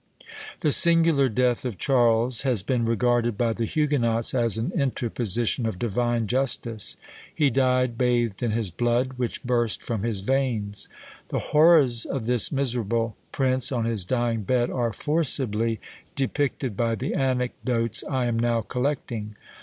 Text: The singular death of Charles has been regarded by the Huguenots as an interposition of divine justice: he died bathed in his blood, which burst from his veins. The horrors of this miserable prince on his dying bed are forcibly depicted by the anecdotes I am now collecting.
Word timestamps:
The 0.61 0.71
singular 0.71 1.29
death 1.29 1.63
of 1.63 1.77
Charles 1.77 2.41
has 2.41 2.63
been 2.63 2.85
regarded 2.85 3.37
by 3.37 3.53
the 3.53 3.65
Huguenots 3.65 4.33
as 4.33 4.57
an 4.57 4.71
interposition 4.73 5.67
of 5.67 5.77
divine 5.77 6.25
justice: 6.25 6.97
he 7.35 7.51
died 7.51 7.99
bathed 7.99 8.41
in 8.41 8.49
his 8.49 8.71
blood, 8.71 9.11
which 9.17 9.43
burst 9.43 9.83
from 9.83 10.01
his 10.01 10.21
veins. 10.21 10.89
The 11.27 11.37
horrors 11.53 12.05
of 12.05 12.25
this 12.25 12.51
miserable 12.51 13.15
prince 13.31 13.71
on 13.71 13.85
his 13.85 14.03
dying 14.03 14.41
bed 14.41 14.71
are 14.71 14.91
forcibly 14.91 15.79
depicted 16.15 16.75
by 16.75 16.95
the 16.95 17.13
anecdotes 17.13 18.03
I 18.09 18.25
am 18.25 18.39
now 18.39 18.61
collecting. 18.61 19.35